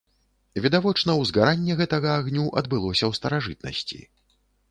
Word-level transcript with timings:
Відавочна 0.65 1.15
узгаранне 1.23 1.73
гэтага 1.83 2.09
агню 2.21 2.45
адбылося 2.61 3.05
ў 3.09 3.21
старажытнасці. 3.21 3.99